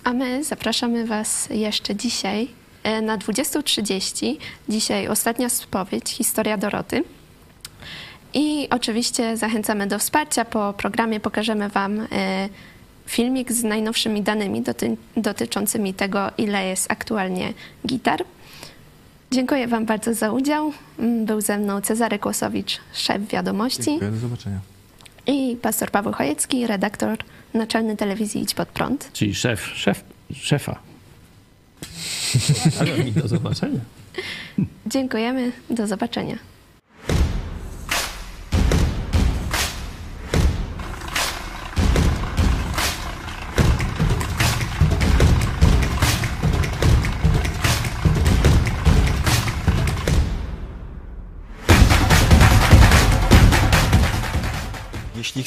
[0.03, 2.47] A my zapraszamy Was jeszcze dzisiaj
[2.83, 4.35] e, na 20.30.
[4.69, 7.03] Dzisiaj ostatnia spowiedź, historia Doroty.
[8.33, 10.45] I oczywiście zachęcamy do wsparcia.
[10.45, 12.49] Po programie pokażemy Wam e,
[13.05, 17.53] filmik z najnowszymi danymi doty dotyczącymi tego, ile jest aktualnie
[17.87, 18.23] gitar.
[19.31, 20.73] Dziękuję Wam bardzo za udział.
[20.99, 23.83] Mm, był ze mną Cezary Kłosowicz, szef wiadomości.
[23.83, 24.59] Dziękuję, do zobaczenia.
[25.27, 27.17] I pastor Paweł Chojecki, redaktor
[27.53, 29.09] naczelny telewizji Idź Pod Prąd.
[29.13, 30.03] Czyli szef, szef,
[30.33, 30.79] szefa.
[32.79, 33.79] Ale mi do zobaczenia.
[34.85, 36.37] Dziękujemy, do zobaczenia.